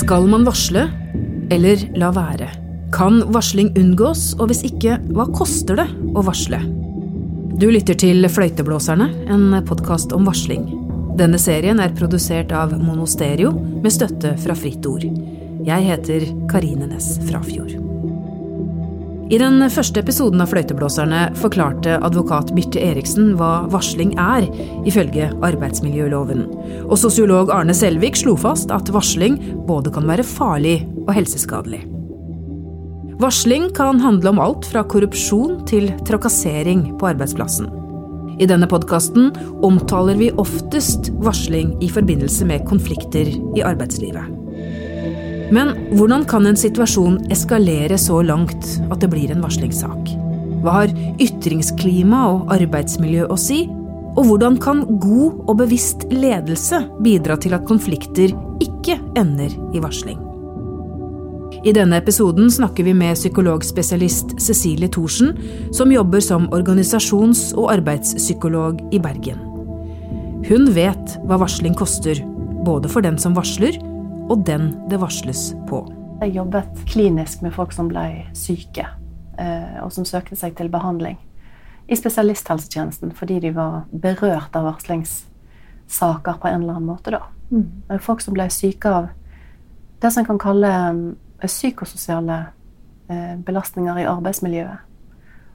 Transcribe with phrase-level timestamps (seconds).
[0.00, 0.86] Skal man varsle,
[1.52, 2.46] eller la være?
[2.94, 6.62] Kan varsling unngås, og hvis ikke, hva koster det å varsle?
[7.60, 10.64] Du lytter til Fløyteblåserne, en podkast om varsling.
[11.20, 15.04] Denne serien er produsert av Monosterio med støtte fra Fritt Ord.
[15.68, 17.89] Jeg heter Karine Næss Frafjord.
[19.30, 24.48] I den første episoden av Fløyteblåserne forklarte advokat Birte Eriksen hva varsling er,
[24.90, 26.42] ifølge arbeidsmiljøloven.
[26.88, 29.38] Og sosiolog Arne Selvik slo fast at varsling
[29.68, 31.84] både kan være farlig og helseskadelig.
[33.22, 37.70] Varsling kan handle om alt fra korrupsjon til trakassering på arbeidsplassen.
[38.42, 39.30] I denne podkasten
[39.62, 44.39] omtaler vi oftest varsling i forbindelse med konflikter i arbeidslivet.
[45.50, 50.12] Men hvordan kan en situasjon eskalere så langt at det blir en varslingssak?
[50.62, 53.64] Hva har ytringsklima og arbeidsmiljø å si?
[54.18, 60.18] Og hvordan kan god og bevisst ledelse bidra til at konflikter ikke ender i varsling?
[61.66, 65.34] I denne episoden snakker vi med psykologspesialist Cecilie Thorsen,
[65.76, 69.42] som jobber som organisasjons- og arbeidspsykolog i Bergen.
[70.46, 72.22] Hun vet hva varsling koster,
[72.64, 73.76] både for den som varsler,
[74.30, 75.82] og den det varsles på.
[76.20, 78.04] Jeg jobbet klinisk med folk som ble
[78.36, 78.86] syke,
[79.38, 81.18] eh, og som søkte seg til behandling
[81.90, 87.10] i spesialisthelsetjenesten fordi de var berørt av varslingssaker på en eller annen måte.
[87.10, 87.24] da.
[87.50, 87.98] Mm.
[87.98, 89.08] Folk som ble syke av
[90.00, 90.70] det som en kan kalle
[91.40, 92.38] eh, psykososiale
[93.10, 94.86] eh, belastninger i arbeidsmiljøet.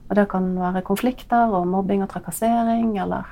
[0.06, 3.24] Og Det kan være konflikter og mobbing og trakassering, eller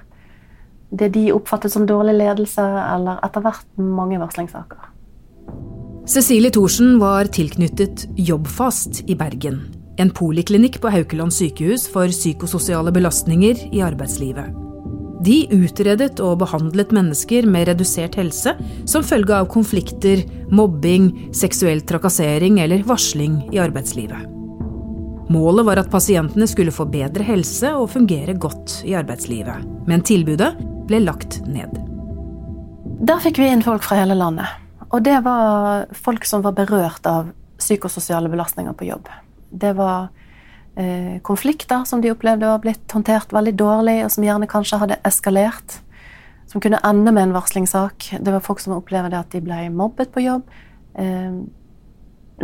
[0.90, 4.93] det de oppfattet som dårlig ledelse, eller etter hvert mange varslingssaker.
[6.06, 9.62] Cecilie Thorsen var tilknyttet Jobbfast i Bergen.
[9.96, 14.50] En poliklinikk på Haukeland sykehus for psykososiale belastninger i arbeidslivet.
[15.24, 18.52] De utredet og behandlet mennesker med redusert helse
[18.84, 20.20] som følge av konflikter,
[20.52, 24.26] mobbing, seksuell trakassering eller varsling i arbeidslivet.
[25.32, 29.64] Målet var at pasientene skulle få bedre helse og fungere godt i arbeidslivet.
[29.88, 30.52] Men tilbudet
[30.84, 31.80] ble lagt ned.
[33.08, 34.52] Der fikk vi inn folk fra hele landet.
[34.94, 39.08] Og det var folk som var berørt av psykososiale belastninger på jobb.
[39.50, 40.12] Det var
[40.78, 45.00] eh, konflikter som de opplevde var blitt håndtert veldig dårlig, og som gjerne kanskje hadde
[45.08, 45.80] eskalert.
[46.50, 48.12] Som kunne ende med en varslingssak.
[48.20, 50.46] Det var folk som opplevde at de ble mobbet på jobb.
[50.94, 51.42] Eh,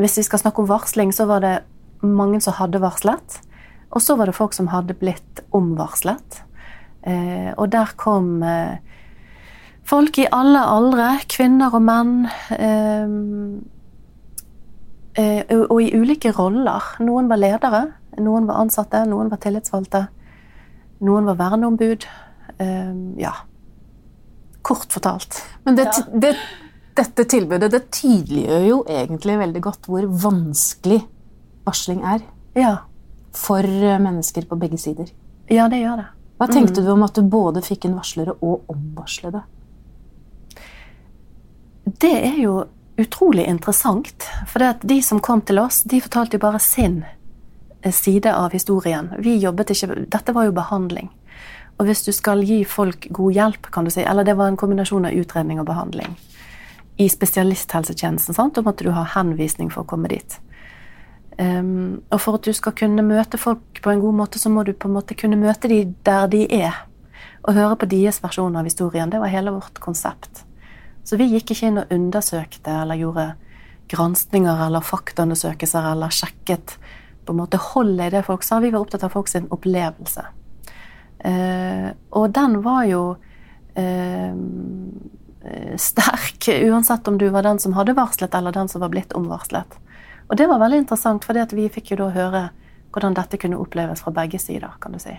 [0.00, 1.56] hvis vi skal snakke om varsling, så var det
[2.02, 3.40] mange som hadde varslet.
[3.90, 6.42] Og så var det folk som hadde blitt omvarslet.
[7.06, 8.78] Eh, og der kom eh,
[9.90, 12.12] Folk i alle aldre, kvinner og menn.
[12.54, 13.10] Eh,
[15.18, 16.92] eh, og i ulike roller.
[17.02, 17.82] Noen var ledere,
[18.22, 20.04] noen var ansatte, noen var tillitsvalgte.
[21.06, 22.06] Noen var verneombud.
[22.62, 23.34] Eh, ja.
[24.62, 25.40] Kort fortalt.
[25.66, 25.88] Men det,
[26.22, 26.36] det,
[26.94, 31.02] dette tilbudet det tydeliggjør jo egentlig veldig godt hvor vanskelig
[31.66, 32.22] varsling er.
[32.54, 32.76] Ja.
[33.34, 35.10] For mennesker på begge sider.
[35.50, 36.10] Ja, det gjør det.
[36.38, 36.84] Hva tenkte mm.
[36.86, 39.42] du om at du både fikk en varslere og omvarslede?
[41.98, 42.64] Det er jo
[43.00, 44.26] utrolig interessant.
[44.48, 47.02] For de som kom til oss, de fortalte jo bare sin
[47.82, 49.10] eh, side av historien.
[49.18, 51.10] Vi jobbet ikke Dette var jo behandling.
[51.80, 54.60] Og hvis du skal gi folk god hjelp, kan du si, eller det var en
[54.60, 56.12] kombinasjon av utredning og behandling
[57.00, 58.54] i spesialisthelsetjenesten, sant?
[58.54, 60.34] da måtte du ha henvisning for å komme dit.
[61.40, 64.66] Um, og for at du skal kunne møte folk på en god måte, så må
[64.68, 66.82] du på en måte kunne møte dem der de er.
[67.48, 69.08] Og høre på deres versjon av historien.
[69.08, 70.42] Det var hele vårt konsept.
[71.04, 73.26] Så vi gikk ikke inn og undersøkte eller gjorde
[73.90, 76.76] granskninger eller faktaundersøkelser eller sjekket
[77.24, 78.60] på en måte holdet i det folk sa.
[78.62, 80.24] Vi var opptatt av folks opplevelse.
[81.18, 83.02] Eh, og den var jo
[83.74, 84.36] eh,
[85.76, 89.76] sterk, uansett om du var den som hadde varslet eller den som var blitt omvarslet.
[90.30, 92.46] Og det var veldig interessant, for vi fikk jo da høre
[92.94, 95.14] hvordan dette kunne oppleves fra begge sider, kan du si.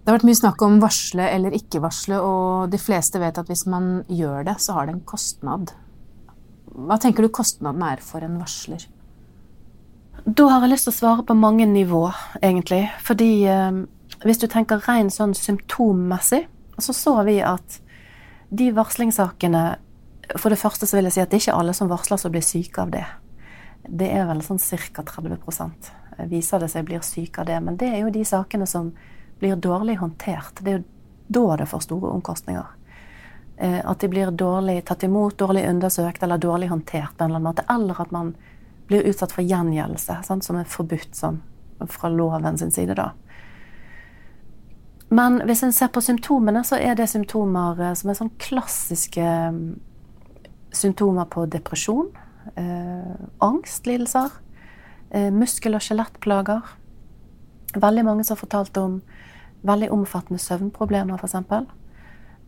[0.00, 3.50] Det har vært mye snakk om varsle eller ikke varsle, og de fleste vet at
[3.50, 5.74] hvis man gjør det, så har det en kostnad.
[6.70, 8.86] Hva tenker du kostnaden er for en varsler?
[10.24, 12.06] Da har jeg lyst til å svare på mange nivå,
[12.40, 12.86] egentlig.
[13.04, 13.82] Fordi eh,
[14.24, 16.46] hvis du tenker rent sånn symptommessig,
[16.80, 17.80] så så vi at
[18.50, 19.62] de varslingssakene
[20.40, 22.30] For det første så vil jeg si at det er ikke alle som varsler som
[22.30, 23.02] blir syke av det.
[23.82, 25.02] Det er vel sånn ca.
[25.02, 25.88] 30%
[26.30, 27.56] viser det seg blir syke av det.
[27.64, 28.92] Men det er jo de sakene som
[29.40, 30.60] blir dårlig håndtert.
[30.60, 30.84] Det er jo
[31.30, 32.66] da det får store omkostninger.
[33.56, 37.40] Eh, at de blir dårlig tatt imot, dårlig undersøkt eller dårlig håndtert på en eller
[37.40, 37.64] annen måte.
[37.68, 38.34] Eller at man
[38.88, 41.42] blir utsatt for gjengjeldelse, sant, som er forbudt som,
[41.88, 42.96] fra loven sin side.
[42.98, 43.12] da.
[45.10, 49.30] Men hvis en ser på symptomene, så er det symptomer eh, som er sånn klassiske
[49.54, 49.62] mm,
[50.72, 52.10] symptomer på depresjon.
[52.56, 54.30] eh, angstlidelser,
[55.10, 56.62] eh, muskel- og skjelettplager.
[57.74, 59.02] Veldig mange som har fortalt om
[59.66, 61.34] veldig omfattende søvnproblemer, f.eks.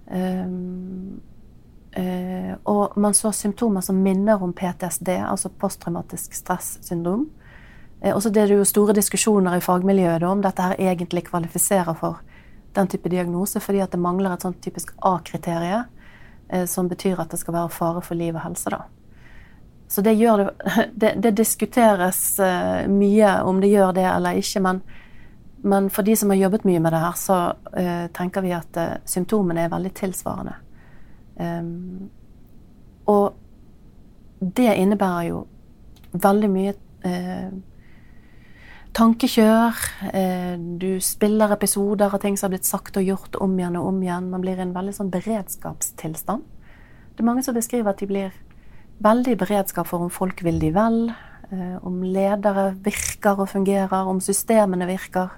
[0.06, 1.20] Um,
[1.98, 7.28] uh, og man så symptomer som minner om PTSD, altså posttraumatisk stressyndrom.
[8.04, 11.26] Uh, og så det er det jo store diskusjoner i fagmiljøet om dette her egentlig
[11.28, 12.22] kvalifiserer for
[12.72, 15.84] den type diagnose, fordi at det mangler et sånt typisk A-kriterie,
[16.54, 18.72] uh, som betyr at det skal være fare for liv og helse.
[18.72, 18.84] da.
[19.92, 20.50] Så det, det,
[20.94, 24.80] det, det diskuteres eh, mye om det gjør det eller ikke, men,
[25.62, 28.78] men, for de som har jobbet mye med det her, så uh, tenker vi at
[28.78, 30.56] uh, symptomene er veldig tilsvarende.
[31.38, 32.08] Um,
[33.06, 33.36] og
[34.42, 35.44] det innebærer jo
[36.12, 36.72] veldig mye
[37.06, 37.52] uh,
[38.92, 39.78] tankekjør.
[40.82, 44.02] Du spiller episoder av ting som har blitt sagt og gjort om igjen og om
[44.02, 44.26] igjen.
[44.34, 46.42] Man blir i en veldig sånn beredskapstilstand.
[47.14, 48.34] Det er mange som beskriver at de blir
[49.02, 50.98] veldig i beredskap for om folk vil de vel,
[51.80, 55.32] om ledere virker og fungerer, om systemene virker.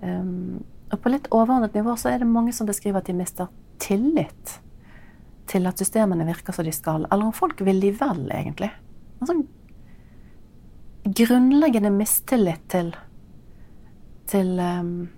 [0.00, 3.50] Um, og på litt overordnet nivå så er det mange som beskriver at de mister
[3.82, 4.58] tillit
[5.50, 8.70] til at systemene virker som de skal, eller om folk vil de vel, egentlig.
[9.20, 9.46] En sånn
[11.04, 12.92] grunnleggende mistillit til,
[14.30, 15.08] til um,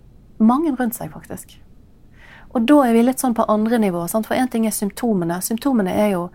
[0.43, 1.59] mange rundt seg, faktisk.
[2.53, 4.05] Og da er vi litt sånn på andre nivå.
[4.09, 4.29] Sant?
[4.29, 5.41] For én ting er symptomene.
[5.45, 6.27] Symptomene er jo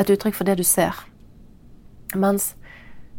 [0.00, 0.96] et uttrykk for det du ser.
[2.18, 2.52] Mens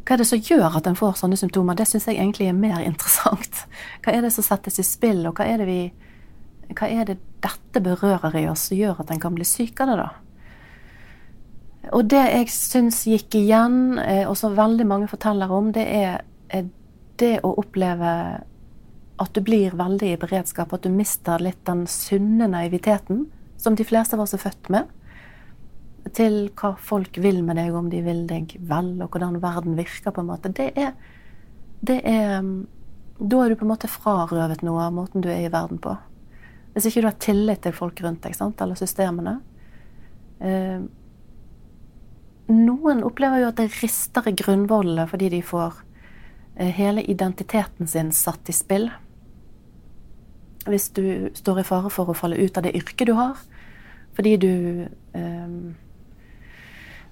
[0.02, 1.78] hva er det som gjør at en får sånne symptomer?
[1.78, 3.66] Det syns jeg egentlig er mer interessant.
[4.02, 7.20] Hva er det som settes i spill, og hva er det, vi, hva er det
[7.42, 10.10] dette berører i oss som gjør at en kan bli syk av det, da?
[11.98, 16.22] Og det jeg syns gikk igjen, eh, og som veldig mange forteller om, det er
[17.22, 18.12] det å oppleve
[19.22, 23.28] at du blir veldig i beredskap, at du mister litt den sunne naiviteten
[23.62, 24.90] som de fleste av oss er født med,
[26.10, 30.14] til hva folk vil med deg, om de vil deg vel, og hvordan verden virker,
[30.14, 30.54] på en måte.
[30.54, 30.96] Det er,
[31.82, 32.42] det er
[33.22, 35.94] Da er du på en måte frarøvet noe av måten du er i verden på.
[36.74, 39.36] Hvis ikke du har tillit til folk rundt deg, sant, eller systemene.
[40.42, 40.82] Eh,
[42.52, 45.84] noen opplever jo at det rister i grunnvollene fordi de får
[46.56, 48.90] eh, hele identiteten sin satt i spill.
[50.66, 53.38] Hvis du står i fare for å falle ut av det yrket du har,
[54.18, 54.52] fordi du
[55.18, 55.56] eh,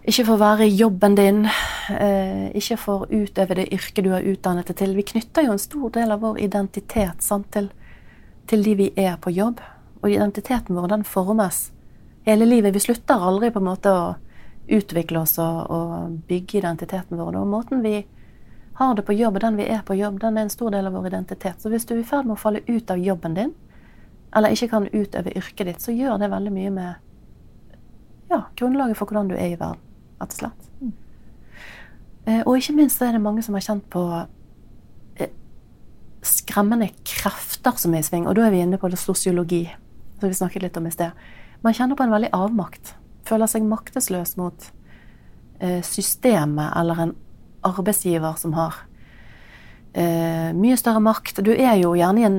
[0.07, 1.45] ikke får være i jobben din,
[1.89, 4.95] eh, ikke får utøve det yrket du har utdannet til.
[4.95, 7.69] Vi knytter jo en stor del av vår identitet sant, til,
[8.47, 9.59] til, de vi er på jobb.
[10.01, 11.71] Og identiteten vår den formes
[12.25, 12.73] hele livet.
[12.73, 14.15] Vi slutter aldri på en måte å
[14.69, 17.35] utvikle oss og, og bygge identiteten vår.
[17.35, 18.05] Og måten vi
[18.79, 20.87] har det på jobb, og den vi er på jobb, den er en stor del
[20.87, 21.59] av vår identitet.
[21.59, 23.51] Så hvis du er i ferd med å falle ut av jobben din,
[24.31, 29.09] eller ikke kan utøve yrket ditt, så gjør det veldig mye med ja, grunnlaget for
[29.09, 29.88] hvordan du er i verden,
[30.19, 30.69] rett og slett.
[30.79, 30.95] Mm.
[32.45, 34.03] Og ikke minst er det mange som har kjent på
[35.17, 35.31] eh,
[36.21, 39.63] skremmende krefter som er i sving, og da er vi inne på det sosiologi,
[40.19, 41.15] som vi snakket litt om i sted.
[41.65, 42.93] Man kjenner på en veldig avmakt
[43.29, 44.69] føler seg maktesløs mot
[45.59, 47.17] eh, systemet eller en
[47.67, 48.85] arbeidsgiver som har
[49.89, 51.39] mye større makt.
[51.43, 52.37] Du er jo gjerne i en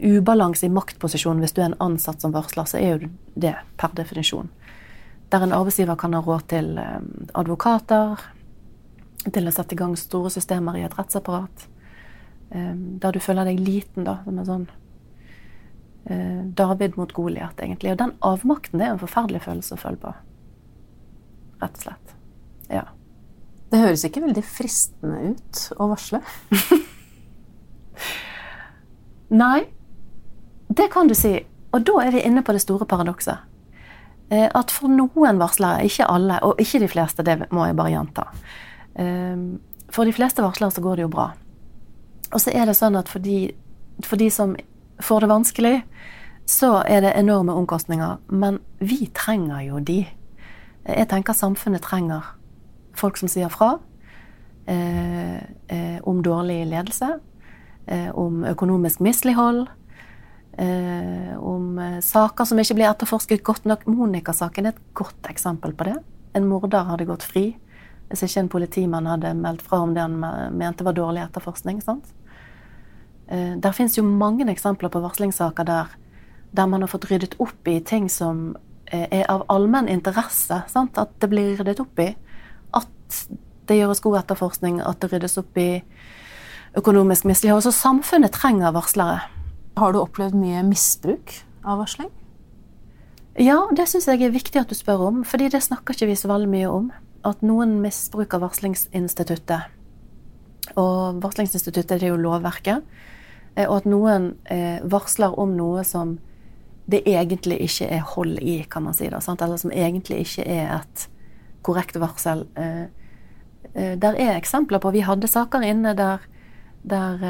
[0.00, 3.92] ubalanse i maktposisjon hvis du er en ansatt som varsler, så er jo det per
[3.94, 4.48] definisjon.
[5.28, 7.02] Der en arbeidsgiver kan ha råd til uh,
[7.36, 8.22] advokater,
[9.28, 11.66] til å sette i gang store systemer i et rettsapparat.
[12.48, 14.68] Um, der du føler deg liten, da, som en sånn
[16.10, 17.92] Eh, David mot Goliat, egentlig.
[17.92, 20.12] Og den avmakten det er en forferdelig følelse å føle på.
[21.60, 22.14] Rett og slett.
[22.72, 22.84] Ja.
[23.68, 26.22] Det høres ikke veldig fristende ut å varsle.
[29.42, 29.66] Nei,
[30.72, 31.34] det kan du si.
[31.76, 33.44] Og da er vi inne på det store paradokset.
[34.30, 37.92] Eh, at for noen varslere, ikke alle, og ikke de fleste, det må jeg bare
[37.94, 38.26] gjenta
[39.00, 39.44] eh,
[39.88, 41.30] For de fleste varslere så går det jo bra.
[42.28, 43.54] Og så er det sånn at for de,
[44.04, 44.52] for de som
[45.00, 45.76] får det vanskelig,
[46.48, 48.20] så er det enorme omkostninger.
[48.28, 50.02] Men vi trenger jo de.
[50.88, 52.34] Jeg tenker samfunnet trenger
[52.96, 53.76] folk som sier fra
[54.68, 57.14] eh, om dårlig ledelse,
[58.20, 59.62] om økonomisk mislighold,
[60.58, 63.86] eh, om eh, saker som ikke blir etterforsket godt nok.
[63.90, 65.96] Monica-saken er et godt eksempel på det.
[66.36, 67.50] En morder hadde gått fri
[68.08, 70.14] hvis ikke en politimann hadde meldt fra om det han
[70.56, 71.82] mente var dårlig etterforskning.
[71.84, 72.06] sant?
[73.28, 75.90] Eh, der fins jo mange eksempler på varslingssaker der,
[76.56, 78.56] der, man har fått ryddet opp i ting som
[78.88, 80.62] er av allmenn interesse.
[80.72, 80.96] Sant?
[80.96, 82.14] At det blir ryddet opp i.
[82.72, 83.18] At
[83.68, 85.82] det gjøres god etterforskning, at det ryddes opp i
[86.78, 87.66] økonomisk mislighold.
[87.66, 89.26] Så samfunnet trenger varslere.
[89.78, 92.10] Har du opplevd mye misbruk av varsling?
[93.38, 96.16] Ja, det syns jeg er viktig at du spør om, fordi det snakker ikke vi
[96.18, 96.88] så veldig mye om.
[97.26, 99.66] at noen misbruker varslingsinstituttet.
[100.78, 102.86] Og varslingsinstituttet er jo lovverket.
[103.56, 106.14] Eh, og at noen eh, varsler om noe som
[106.88, 109.10] det egentlig ikke er hold i, kan man si.
[109.10, 109.42] Da, sant?
[109.44, 111.08] Eller som egentlig ikke er et
[111.66, 112.46] korrekt varsel.
[112.54, 112.86] Eh,
[113.74, 116.22] der er eksempler på Vi hadde saker inne der,
[116.86, 117.26] der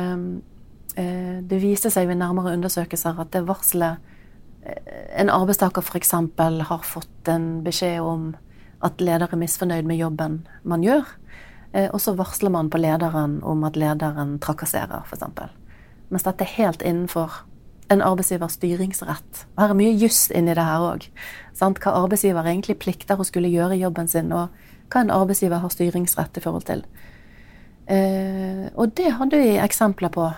[0.98, 4.02] det viste seg ved nærmere undersøkelser at det varselet
[5.14, 6.10] En arbeidstaker f.eks.
[6.10, 8.32] har fått en beskjed om
[8.84, 11.06] at leder er misfornøyd med jobben man gjør.
[11.94, 15.24] Og så varsler man på lederen om at lederen trakasserer, f.eks.
[16.10, 17.38] Mens dette er helt innenfor
[17.88, 19.44] en arbeidsgivers styringsrett.
[19.56, 21.06] Og her er mye juss inni det her òg.
[21.58, 24.52] Hva arbeidsgiver egentlig plikter å skulle gjøre i jobben sin, og
[24.92, 26.84] hva en arbeidsgiver har styringsrett i forhold til.
[27.88, 30.28] Eh, og det hadde vi eksempler på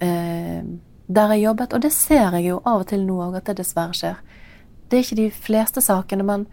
[0.00, 0.62] eh,
[1.06, 3.60] der jeg jobbet, og det ser jeg jo av og til nå òg, at det
[3.60, 4.18] dessverre skjer.
[4.90, 6.46] Det er ikke de fleste sakene, men,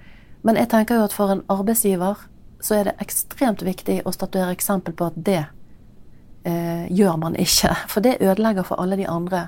[0.46, 2.28] men jeg tenker jo at for en arbeidsgiver
[2.64, 5.42] så er det ekstremt viktig å statuere eksempel på at det
[6.48, 7.74] eh, gjør man ikke.
[7.92, 9.48] For det ødelegger for alle de andre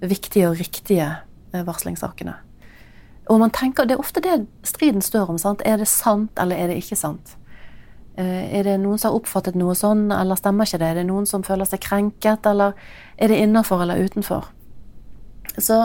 [0.00, 1.06] viktige og riktige
[1.52, 2.34] eh, varslingssakene.
[3.30, 5.38] Og man tenker, Det er ofte det striden står om.
[5.38, 5.62] sant?
[5.64, 7.36] Er det sant, eller er det ikke sant?
[8.18, 10.88] Eh, er det noen som har oppfattet noe sånn, eller stemmer ikke det?
[10.90, 12.74] Er det noen som føler seg krenket, eller
[13.16, 14.48] er det innafor eller utenfor?
[15.56, 15.84] Så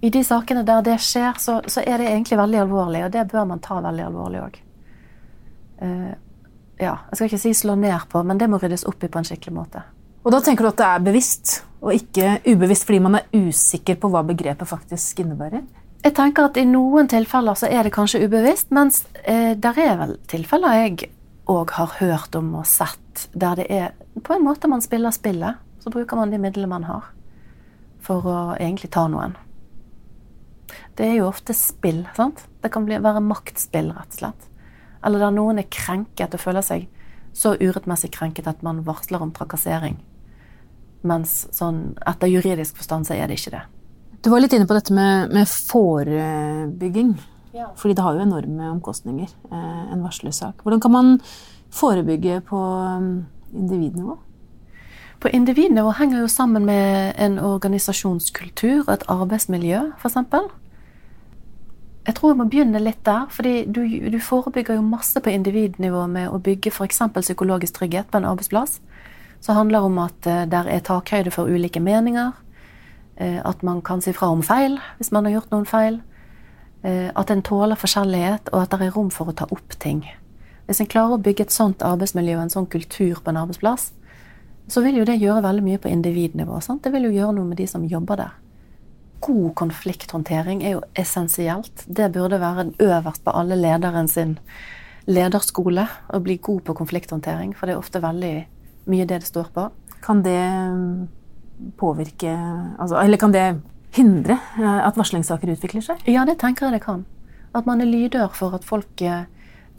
[0.00, 3.26] i de sakene der det skjer, så, så, er det egentlig veldig alvorlig, og det
[3.30, 4.60] bør man ta veldig alvorlig òg.
[5.80, 6.12] Uh,
[6.80, 9.20] ja, jeg skal ikke si slå ned på, men det må ryddes opp i på
[9.20, 9.82] en skikkelig måte.
[10.24, 13.96] Og da tenker du at det er bevisst, og ikke ubevisst fordi man er usikker
[14.00, 15.64] på hva begrepet faktisk innebærer?
[16.00, 19.96] Jeg tenker at i noen tilfeller så er det kanskje ubevisst, mens eh, der er
[20.00, 21.10] vel tilfeller jeg
[21.50, 23.92] òg har hørt om og sett der det er
[24.22, 25.58] på en måte man spiller spillet.
[25.80, 27.06] Så bruker man de midlene man har
[28.04, 29.32] for å egentlig ta noen.
[30.96, 32.44] Det er jo ofte spill, sant?
[32.60, 34.48] Det kan bli, være maktspill, rett og slett.
[35.04, 36.86] Eller der noen er krenket og føler seg
[37.32, 39.96] så urettmessig krenket at man varsler om trakassering.
[41.06, 43.62] Mens sånn, etter juridisk forstand så er det ikke det.
[44.20, 47.14] Du var litt inne på dette med, med forebygging.
[47.54, 47.70] Ja.
[47.76, 50.62] Fordi det har jo enorme omkostninger, eh, en varslersak.
[50.62, 51.20] Hvordan kan man
[51.70, 54.18] forebygge på um, individnivå?
[55.20, 60.16] På individnivå henger jo sammen med en organisasjonskultur og et arbeidsmiljø, f.eks.
[62.06, 66.06] Jeg tror vi må begynne litt der, fordi du, du forebygger jo masse på individnivå
[66.06, 67.02] med å bygge f.eks.
[67.20, 68.80] psykologisk trygghet på en arbeidsplass
[69.40, 72.32] som handler om at eh, der er takhøyde for ulike meninger.
[73.16, 76.00] Eh, at man kan si fra om feil hvis man har gjort noen feil.
[76.82, 80.04] Eh, at en tåler forskjellighet, og at det er rom for å ta opp ting.
[80.66, 83.90] Hvis en klarer å bygge et sånt arbeidsmiljø og en sånn kultur på en arbeidsplass,
[84.70, 86.60] så vil jo det gjøre veldig mye på individnivå.
[86.62, 86.84] Sant?
[86.84, 88.36] Det vil jo gjøre noe med de som jobber der.
[89.20, 91.84] God konflikthåndtering er jo essensielt.
[91.86, 94.38] Det burde være øverst på alle lederen sin
[95.10, 98.34] lederskole å bli god på konflikthåndtering, for det er ofte veldig
[98.88, 99.66] mye det det står på.
[100.00, 100.40] Kan det
[101.76, 102.30] påvirke
[102.78, 103.44] altså, Eller kan det
[103.96, 106.02] hindre eh, at varslingssaker utvikler seg?
[106.10, 107.04] Ja, det tenker jeg det kan.
[107.56, 109.24] At man er lydør for at folk eh,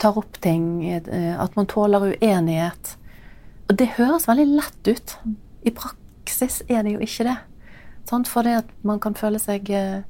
[0.02, 2.96] tar opp ting, eh, at man tåler uenighet.
[3.70, 5.18] Og det høres veldig lett ut.
[5.64, 7.38] I praksis er det jo ikke det.
[8.28, 10.02] For det at man kan føle seg eh,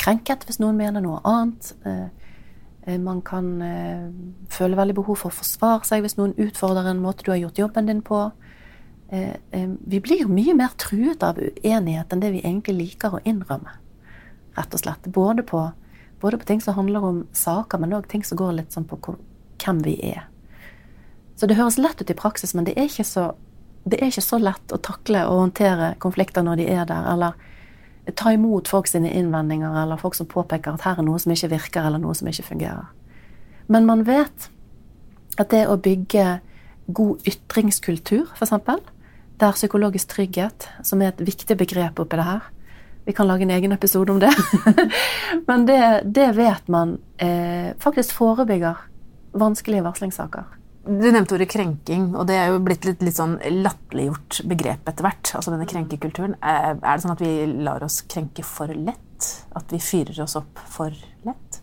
[0.00, 1.74] krenket hvis noen mener noe annet.
[1.84, 4.08] Eh, man kan eh,
[4.52, 7.60] føle veldig behov for å forsvare seg hvis noen utfordrer en måte du har gjort
[7.60, 8.26] jobben din på.
[9.14, 13.76] Eh, vi blir mye mer truet av uenighet enn det vi egentlig liker å innrømme.
[14.58, 15.06] Rett og slett.
[15.06, 15.60] Både på,
[16.22, 18.98] både på ting som handler om saker, men òg ting som går litt sånn på
[19.04, 20.24] hvem vi er.
[21.38, 23.32] Så det høres lett ut i praksis, men det er ikke så,
[23.90, 27.10] er ikke så lett å takle og håndtere konflikter når de er der.
[27.12, 27.38] eller
[28.16, 31.54] ta imot folk sine innvendinger eller folk som påpeker at her er noe som ikke
[31.54, 32.90] virker, eller noe som ikke fungerer.
[33.66, 34.50] Men man vet
[35.38, 36.40] at det å bygge
[36.92, 38.52] god ytringskultur, f.eks.,
[39.40, 42.50] der psykologisk trygghet, som er et viktig begrep oppi det her
[43.04, 44.30] Vi kan lage en egen episode om det.
[45.48, 48.78] Men det, det vet man eh, faktisk forebygger
[49.36, 50.46] vanskelige varslingssaker.
[50.84, 55.06] Du nevnte ordet krenking, og det er jo blitt litt, litt sånn latterliggjort begrep etter
[55.06, 55.34] hvert.
[55.36, 56.38] Altså denne krenkekulturen.
[56.40, 59.28] Er det sånn at vi lar oss krenke for lett?
[59.56, 60.92] At vi fyrer oss opp for
[61.24, 61.60] lett?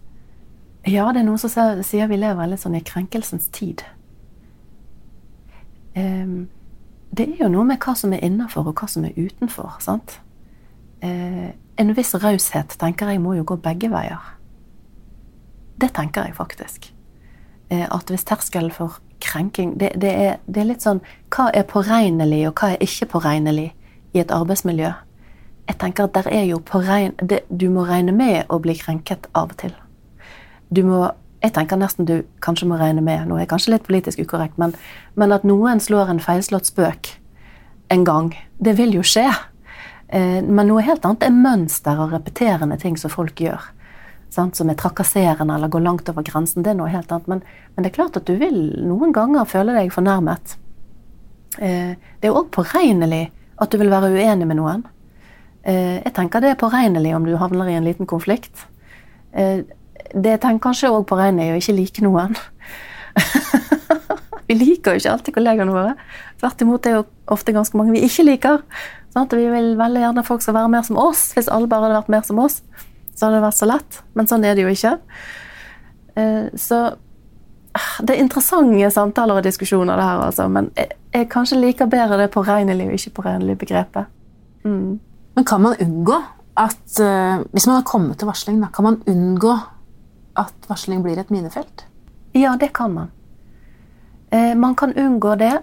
[0.90, 3.84] Ja, det er noen som sier vi lever litt sånn i krenkelsens tid.
[5.94, 6.50] Um,
[7.12, 9.76] det er jo noe med hva som er innafor, og hva som er utenfor.
[9.84, 10.20] sant?
[11.04, 14.36] Eh, en viss raushet tenker jeg må jo gå begge veier.
[15.82, 16.92] Det tenker jeg faktisk.
[17.70, 21.00] Eh, at hvis terskelen for krenking det, det, er, det, er, litt sånn
[21.30, 23.72] Hva er påregnelig, og hva er ikke påregnelig
[24.14, 24.92] i et arbeidsmiljø?
[25.68, 27.14] Jeg tenker at der er jo påregn...
[27.50, 29.76] Du må regne med å bli krenket av og til.
[30.72, 31.06] Du må
[31.42, 34.60] Jeg tenker nesten du kanskje må regne med, nå er jeg kanskje litt politisk ukorrekt,
[34.62, 34.76] men,
[35.18, 37.16] men at noen slår en feilslått spøk
[37.92, 38.32] en gang,
[38.62, 39.28] det vil jo skje.
[40.08, 43.66] Eh, men noe helt annet er mønster og repeterende ting som folk gjør.
[44.32, 44.56] Sant?
[44.56, 46.64] Som er trakasserende eller går langt over grensen.
[46.64, 47.28] Det er noe helt annet.
[47.28, 47.44] Men,
[47.76, 50.56] men det er klart at du vil noen ganger føle deg fornærmet.
[51.60, 53.26] Eh, det er òg påregnelig
[53.62, 54.86] at du vil være uenig med noen.
[55.68, 58.68] Eh, jeg tenker det er påregnelig om du havner i en liten konflikt.
[60.14, 62.36] Det tenker kanskje òg påregnelig å ikke like noen.
[64.48, 65.94] vi liker jo ikke alltid kollegaene våre.
[66.42, 68.66] Tvert imot er jo ofte ganske mange vi ikke liker.
[69.14, 69.36] Sant?
[69.36, 71.30] Vi vil veldig gjerne folk skal være mer som oss.
[71.36, 72.62] Hvis alle bare hadde vært mer som oss,
[73.16, 74.02] så hadde det vært så lett.
[74.18, 74.98] Men sånn er det jo ikke.
[76.20, 76.82] Eh, så
[77.78, 80.48] ah, det er interessante samtaler og diskusjoner, det her, altså.
[80.52, 84.12] Men jeg, jeg kanskje liker bedre det påregnelig og ikke påregnelig begrepet.
[84.64, 85.00] Mm.
[85.36, 86.18] Men kan man unngå
[86.60, 89.54] at uh, Hvis man har kommet til varsling, da, kan man unngå
[90.40, 91.86] at varsling blir et minefelt?
[92.38, 93.12] Ja, det kan man.
[94.32, 95.54] Eh, man kan unngå det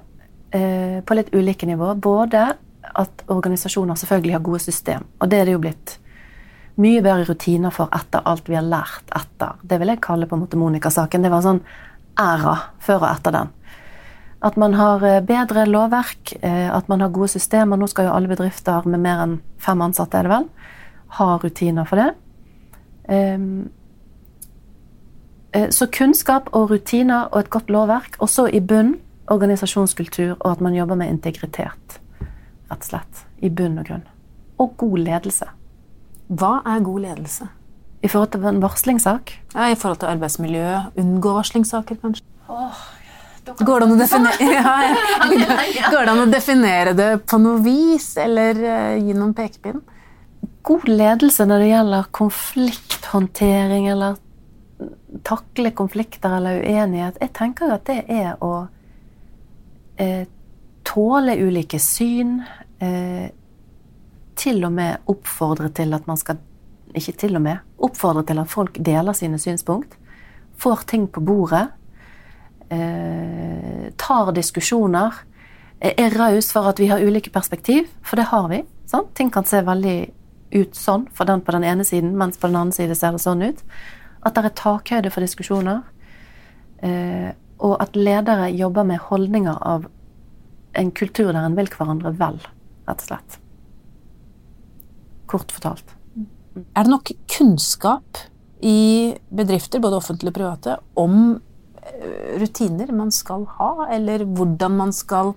[0.50, 1.94] eh, på litt ulike nivå.
[1.94, 2.50] Både
[2.94, 5.06] at organisasjoner selvfølgelig har gode system.
[5.20, 5.98] Og det er det jo blitt
[6.78, 9.58] mye bedre rutiner for etter alt vi har lært etter.
[9.62, 11.24] Det vil jeg kalle på en måte Monica-saken.
[11.24, 11.64] Det var en sånn
[12.18, 13.54] æra før og etter den.
[14.44, 17.80] At man har eh, bedre lovverk, eh, at man har gode systemer.
[17.80, 20.46] Nå skal jo alle bedrifter med mer enn fem ansatte, er det vel,
[21.18, 22.12] ha rutiner for det.
[25.52, 28.96] Eh, så kunnskap og rutiner og et godt lovverk, og så i bunn
[29.28, 31.98] organisasjonskultur og at man jobber med integritet
[32.68, 33.24] rett og slett.
[33.40, 34.04] I bunn og grunn.
[34.58, 35.48] Og god ledelse.
[36.28, 37.48] Hva er god ledelse?
[38.02, 39.32] I forhold til en varslingssak?
[39.54, 40.66] Ja, I forhold til arbeidsmiljø.
[41.00, 42.24] Unngå varslingssaker, kanskje?
[42.48, 42.76] Oh,
[43.64, 44.08] Går, det
[44.40, 45.88] ja.
[45.90, 49.80] Går, det an å definere det på noe vis, eller uh, gi noen pekepinn?
[50.68, 54.18] God ledelse når det gjelder konflikthåndtering eller
[55.26, 57.18] takle konflikter eller uenighet.
[57.20, 58.68] Jeg tenker at det er å
[59.98, 60.24] eh,
[60.86, 62.38] tåle ulike syn.
[62.78, 63.28] Eh,
[64.38, 66.44] til og med oppfordre til at man skal
[66.96, 67.58] Ikke til og med.
[67.84, 69.98] Oppfordre til at folk deler sine synspunkt.
[70.56, 71.66] Får ting på bordet.
[72.70, 75.12] Eh, tar diskusjoner.
[75.80, 78.62] Er raus for at vi har ulike perspektiv, for det har vi.
[78.86, 79.14] Sant?
[79.14, 79.98] Ting kan se veldig
[80.54, 83.20] ut sånn for den på den ene siden, mens på den andre siden ser det
[83.20, 83.62] sånn ut.
[84.26, 85.82] At det er takhøyde for diskusjoner.
[86.82, 89.88] Eh, og at ledere jobber med holdninger av
[90.78, 92.38] en kultur der en vil hverandre vel,
[92.86, 93.38] rett og slett.
[95.28, 95.94] Kort fortalt.
[96.74, 98.22] Er det nok kunnskap
[98.64, 101.18] i bedrifter, både offentlige og private, om
[101.82, 105.34] eh, rutiner man skal ha, eller hvordan man skal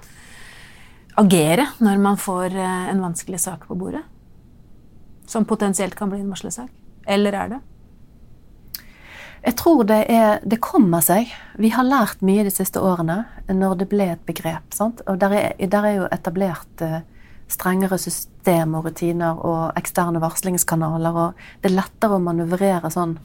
[1.19, 4.03] agere når man får eh, en vanskelig sak på bordet?
[5.29, 6.71] Som potensielt kan bli en varslesak?
[7.09, 7.61] Eller er det?
[9.41, 11.31] Jeg tror det, er, det, kommer seg.
[11.57, 14.67] Vi har lært mye de siste årene når det ble et begrep.
[14.75, 15.01] Sant?
[15.09, 16.99] Og der er, der er jo etablert uh,
[17.49, 21.17] strengere system og rutiner og eksterne varslingskanaler.
[21.17, 23.15] Og det er lettere å manøvrere sånn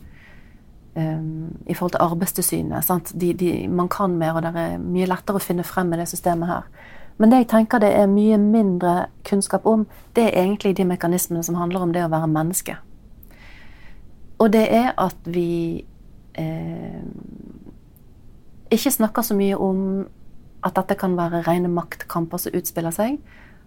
[0.97, 3.13] um, i forhold til Arbeidstilsynet.
[3.13, 6.09] De, de, man kan mer, og det er mye lettere å finne frem med det
[6.15, 6.71] systemet her.
[7.21, 8.95] Men det jeg tenker det er mye mindre
[9.29, 9.85] kunnskap om,
[10.17, 12.77] det er egentlig de mekanismene som handler om det å være menneske.
[14.41, 15.85] Og det er at vi
[16.39, 17.03] eh,
[18.73, 19.83] ikke snakker så mye om
[20.67, 23.19] at dette kan være rene maktkamper som utspiller seg.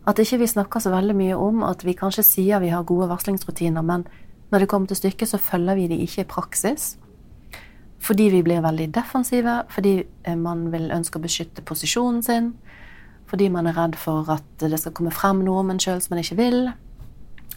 [0.08, 3.10] At ikke vi snakker så veldig mye om at vi kanskje sier vi har gode
[3.12, 4.08] varslingsrutiner, men
[4.49, 6.95] når det kommer til stykket, så følger vi de ikke i praksis.
[7.99, 12.53] Fordi vi blir veldig defensive, fordi eh, man vil ønske å beskytte posisjonen sin.
[13.29, 16.15] Fordi man er redd for at det skal komme frem noe om en sjøl som
[16.15, 16.71] man ikke vil.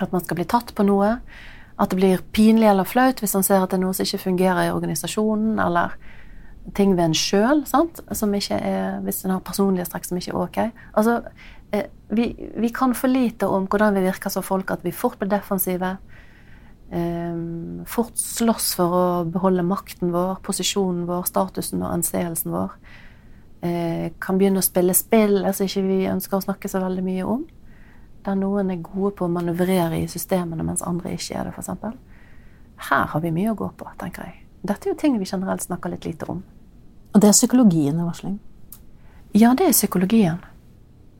[0.03, 1.14] At man skal bli tatt på noe.
[1.83, 4.29] At det blir pinlig eller flaut hvis han ser at det er noe som ikke
[4.29, 5.97] fungerer i organisasjonen, eller
[6.79, 7.90] ting ved en sjøl, som
[8.37, 10.59] Hvis en har personlige strekk som ikke er ok.
[10.95, 11.23] Altså,
[11.73, 15.18] eh, vi, vi, kan for lite om hvordan vi virker som folk, at vi fort
[15.18, 15.97] blir defensive.
[16.92, 22.77] Um, fort slåss for å beholde makten vår, posisjonen vår, statusen og anseelsen vår.
[23.64, 27.47] Uh, kan begynne å spille spill altså ikke ønsker å snakke så veldig mye om
[28.26, 31.98] der noen er gode på å manøvrere i systemene, mens andre ikke er det, f.eks.
[32.88, 34.38] Her har vi mye å gå på, tenker jeg.
[34.62, 36.42] Dette er jo ting vi generelt snakker litt lite om.
[37.12, 38.38] Og det er psykologien i varsling?
[39.35, 40.38] Ja, det er psykologien.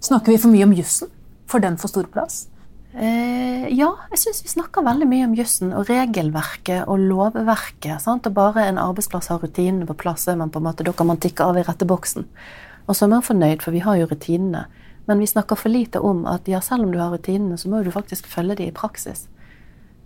[0.03, 1.11] Snakker vi for mye om jussen?
[1.51, 2.47] Får den for stor plass?
[2.93, 8.03] Eh, ja, jeg syns vi snakker veldig mye om jussen og regelverket og lovverket.
[8.05, 8.29] Sant?
[8.29, 11.09] Og bare en arbeidsplass har rutinene på plass, er man på en måte, da kan
[11.09, 12.29] man tikke av i rette boksen.
[12.87, 14.67] Og så er man fornøyd, for vi har jo rutinene.
[15.07, 17.83] Men vi snakker for lite om at ja, selv om du har rutinene, så må
[17.83, 19.29] du faktisk følge de i praksis.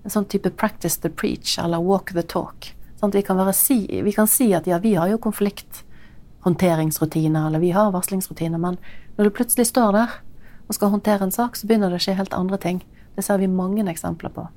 [0.04, 2.72] En sånn type 'practice the preach' eller 'walk the talk'.
[3.00, 7.70] Sånn vi, kan si, vi, kan si, at ja, vi har jo konflikthåndteringsrutiner, eller vi
[7.70, 8.78] har varslingsrutiner, men
[9.16, 10.08] når du plutselig står der
[10.68, 12.84] og skal håndtere en sak, så begynner det å skje helt andre ting.
[13.14, 14.48] Det ser vi mange eksempler på.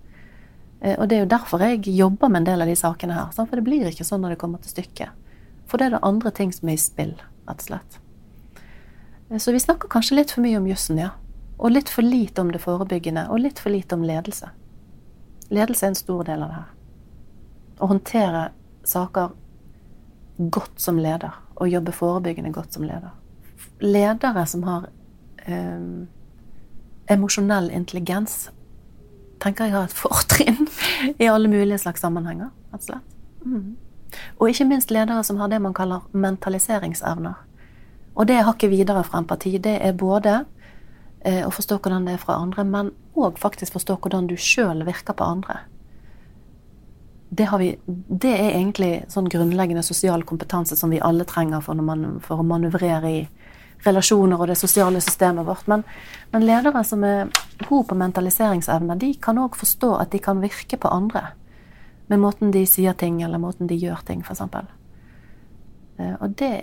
[0.81, 3.31] Eh, og det er jo derfor jeg jobber med en del av de sakene her.
[3.35, 5.09] For det blir ikke sånn når det kommer til stykket.
[5.69, 7.13] For det er det andre ting som er i spill,
[7.49, 7.99] rett og slett.
[9.29, 11.09] Eh, så vi snakker kanskje litt for mye om jussen, ja.
[11.57, 14.49] Og litt for lite om det forebyggende, og litt for lite om ledelse.
[15.49, 16.69] Ledelse er en stor del av det her.
[17.79, 18.43] Å håndtere
[18.87, 19.33] saker
[20.37, 23.11] godt som leder, og jobbe forebyggende godt som leder.
[23.83, 24.87] Ledere som har
[25.45, 25.83] eh,
[27.11, 28.49] emosjonell intelligens,
[29.43, 30.67] tenker jeg har et fortrinn
[31.17, 33.15] i alle mulige slags sammenhenger, rett og slett.
[33.43, 33.77] Mm.
[34.39, 37.48] Og ikke minst ledere som har det man kaller mentaliseringsevner.
[38.19, 39.55] Og det hakket videre fra empati.
[39.63, 40.41] Det er både
[41.23, 44.83] eh, å forstå hvordan det er fra andre, men òg faktisk forstå hvordan du sjøl
[44.87, 45.61] virker på andre.
[47.29, 52.17] Det, vi, det, er egentlig sånn grunnleggende sosial kompetanse som vi alle trenger for, man,
[52.25, 53.21] for å manøvrere i
[53.85, 55.67] relasjoner og det sosiale systemet vårt.
[55.71, 55.85] Men,
[56.33, 57.29] men ledere som er
[57.61, 61.29] gode på mentaliseringsevner, de kan òg forstå at de kan virke på andre.
[62.09, 64.41] Med måten de sier ting, eller måten de gjør ting, f.eks.
[66.01, 66.53] Eh, og det,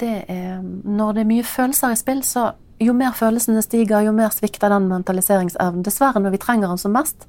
[0.00, 4.12] det er Når det er mye følelser i spill, så jo mer følelsene stiger, jo
[4.12, 5.84] mer svikter den mentaliseringsevnen.
[5.84, 7.26] Dessverre, når vi trenger den som mest,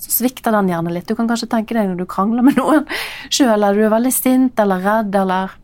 [0.00, 1.08] så svikter den gjerne litt.
[1.08, 2.86] Du kan kanskje tenke deg når du krangler med noen
[3.28, 5.56] sjøl, eller du er veldig sint eller redd eller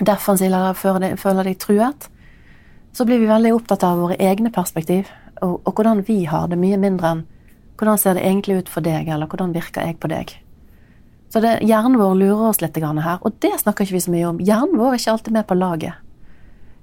[0.00, 2.08] defensiv eller føler deg truet.
[2.94, 5.06] Så blir vi veldig opptatt av våre egne perspektiv,
[5.42, 7.24] og, og hvordan vi har det, mye mindre enn
[7.78, 10.34] hvordan ser det egentlig ut for deg, eller hvordan virker jeg på deg.
[11.34, 14.26] Så det, hjernen vår lurer oss litt her, og det snakker ikke vi så mye
[14.28, 14.36] om.
[14.38, 15.94] Hjernen vår er ikke alltid med på laget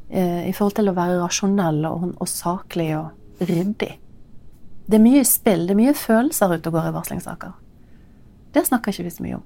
[0.09, 3.93] eh, i forhold til å være rasjonell og, og, saklig og ryddig.
[4.91, 7.53] Det er mye spill, det er mye følelser ute og går i varslingssaker.
[8.51, 9.45] Det snakker ikke vi så mye om.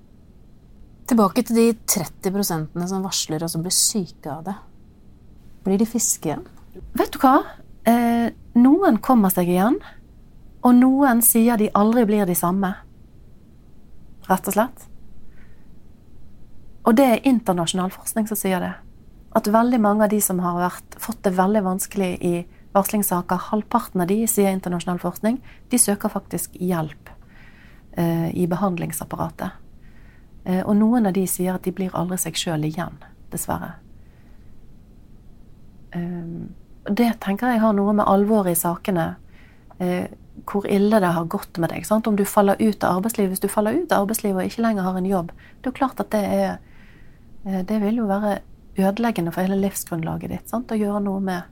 [1.05, 4.57] Tilbake til de 30% som varsler og som blir syke av det.
[5.69, 6.43] Blir de friske igjen?
[6.97, 7.35] Vet du hva?
[7.85, 9.77] Eh, noen kommer seg igjen,
[10.65, 12.73] og noen sier de aldri blir de samme.
[14.25, 14.89] Rett og slett.
[16.85, 18.73] Og det er internasjonal forskning som sier det.
[19.35, 22.35] At veldig mange av de som har vært, fått det veldig vanskelig i
[22.75, 25.39] varslingssaker, halvparten av de, sier internasjonal forskning,
[25.71, 27.09] de søker faktisk hjelp
[27.97, 29.57] eh, i behandlingsapparatet.
[30.45, 32.99] Eh, og noen av de sier at de blir aldri seg sjøl igjen,
[33.33, 33.73] dessverre.
[35.95, 36.35] Eh,
[36.85, 39.15] det tenker jeg har noe med alvoret i sakene
[39.81, 40.05] eh,
[40.45, 41.87] hvor ille det har gått med deg.
[41.87, 42.07] Sant?
[42.07, 43.33] Om du faller ut av arbeidslivet.
[43.33, 45.79] Hvis du faller ut av arbeidslivet og ikke lenger har en jobb, det er jo
[45.79, 46.57] klart at det er
[47.45, 48.39] det vil jo være
[48.77, 50.47] ødeleggende for hele livsgrunnlaget ditt.
[50.49, 50.71] Sant?
[50.71, 51.43] Å gjøre noe med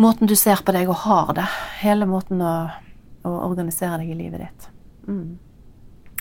[0.00, 1.46] måten du ser på deg og har det.
[1.82, 2.54] Hele måten å,
[3.22, 4.70] å organisere deg i livet ditt.
[5.06, 5.36] Mm.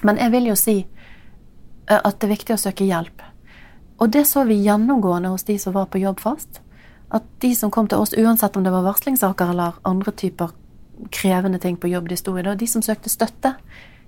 [0.03, 3.23] Men jeg vil jo si eh, at det er viktig å søke hjelp.
[4.03, 6.59] Og det så vi gjennomgående hos de som var på jobb fast.
[7.13, 10.51] At de som kom til oss, uansett om det var varslingssaker eller andre typer
[11.13, 13.55] krevende ting på jobb de sto i, da, de som søkte støtte,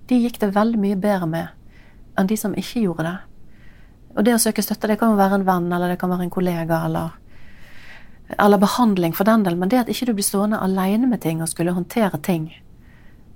[0.09, 3.15] de gikk det veldig mye bedre med enn de som ikke gjorde det.
[4.15, 6.27] Og det å søke støtte, det kan jo være en venn, eller det kan være
[6.27, 7.15] en kollega, eller,
[8.39, 11.43] eller behandling for den del, men det at ikke du blir stående alene med ting
[11.43, 12.47] og skulle håndtere ting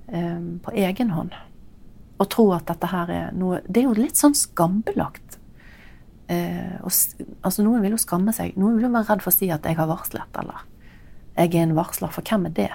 [0.07, 1.35] um, på egen hånd,
[2.19, 5.37] og tro at dette her er noe Det er jo litt sånn skambelagt.
[6.29, 6.91] Uh, og,
[7.41, 8.57] altså Noen vil jo skamme seg.
[8.59, 10.63] Noen vil jo være redd for å si at 'jeg har varslet', eller
[11.35, 12.11] 'jeg er en varsler'.
[12.11, 12.71] For hvem er det?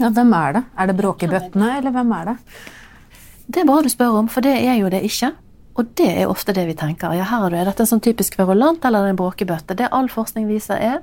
[0.00, 0.64] Ja, Hvem er det?
[0.78, 2.36] Er det bråkebøttene, eller hvem er det?
[3.52, 5.34] Det er bra du spør om, for det er jo det ikke.
[5.78, 7.14] Og det er ofte det vi tenker.
[7.14, 7.64] Ja, her er det.
[7.70, 9.76] Dette sånn typisk kverulant, eller er en bråkebøtte?
[9.78, 10.98] Det all forskning viser, er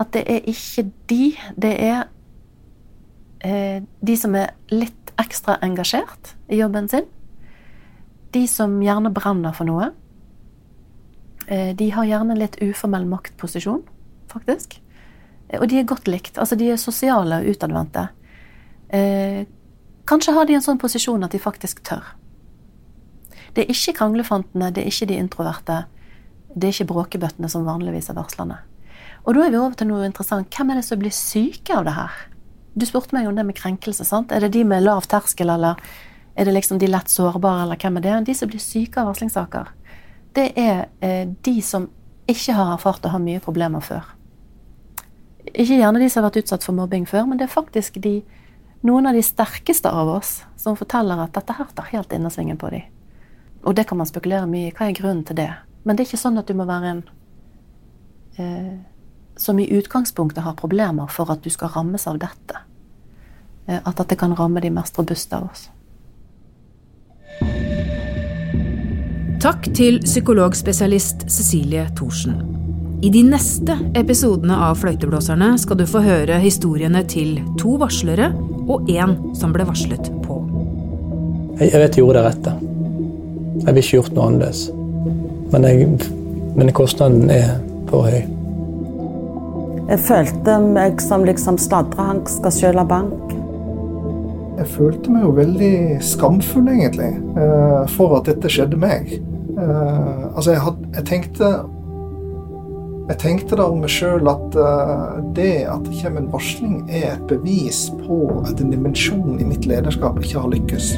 [0.00, 1.22] at det er ikke de.
[1.56, 2.04] Det er
[3.40, 7.08] eh, de som er litt ekstra engasjert i jobben sin.
[8.36, 9.90] De som gjerne brenner for noe.
[11.46, 13.84] Eh, de har gjerne litt uformell maktposisjon,
[14.32, 14.78] faktisk.
[15.48, 16.36] Eh, og de er godt likt.
[16.38, 18.08] Altså, de er sosiale og utadvendte.
[18.92, 19.46] Eh,
[20.06, 22.14] kanskje har de en sånn posisjon at de faktisk tør.
[23.56, 25.76] Det er ikke kranglefantene, det er ikke de introverte.
[26.52, 28.58] Det er ikke bråkebøttene som vanligvis er varslerne.
[29.24, 30.50] Og da er vi over til noe interessant.
[30.52, 32.18] Hvem er det som blir syke av det her?
[32.76, 34.04] Du spurte meg om det med krenkelse.
[34.04, 34.32] sant?
[34.32, 35.80] Er det de med lav terskel, eller
[36.36, 38.26] er det liksom de lett sårbare, eller hvem er det?
[38.26, 39.72] De som blir syke av varslingssaker,
[40.36, 41.88] det er eh, de som
[42.28, 44.04] ikke har erfart å ha mye problemer før.
[45.54, 48.18] Ikke gjerne de som har vært utsatt for mobbing før, men det er faktisk de,
[48.84, 52.74] noen av de sterkeste av oss som forteller at dette her tar helt innersvingen på
[52.74, 52.84] dem.
[53.66, 54.74] Og det kan man spekulere mye i.
[54.74, 55.50] Hva er grunnen til det?
[55.84, 57.02] Men det er ikke sånn at du må være en
[58.38, 58.74] eh,
[59.36, 62.62] som i utgangspunktet har problemer for at du skal rammes av dette.
[63.66, 65.66] Eh, at dette kan ramme de mest robuste av oss.
[69.42, 72.38] Takk til psykologspesialist Cecilie Thorsen.
[73.04, 78.30] I de neste episodene av Fløyteblåserne skal du få høre historiene til to varslere
[78.66, 80.40] og én som ble varslet på.
[81.60, 82.75] Jeg, vet jeg gjorde det rette.
[83.64, 84.66] Jeg ville ikke gjort noe annerledes.
[85.52, 85.88] Men, jeg,
[86.58, 87.56] men kostnaden er
[87.90, 88.24] for høy.
[89.86, 93.36] Jeg følte meg som liksom sladrehank skal skjøle bank.
[94.56, 99.12] Jeg følte meg jo veldig skamfull, egentlig, eh, for at dette skjedde meg.
[99.56, 101.50] Eh, altså, jeg, had, jeg tenkte
[103.06, 107.12] jeg tenkte da om meg sjøl at uh, det at det kommer en varsling, er
[107.12, 110.88] et bevis på at en dimensjon i mitt lederskap ikke har lykkes.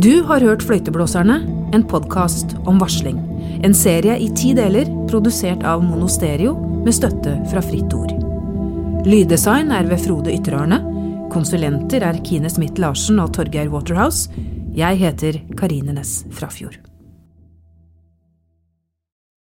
[0.00, 1.34] Du har hørt Fløyteblåserne,
[1.76, 3.18] en podkast om varsling.
[3.66, 6.54] En serie i ti deler, produsert av Monosterio
[6.86, 8.14] med støtte fra Fritt Ord.
[9.04, 10.80] Lyddesign er ved Frode Ytterarne.
[11.34, 14.32] Konsulenter er Kine Smith Larsen og Torgeir Waterhouse.
[14.72, 16.80] Jeg heter Karine Næss Frafjord.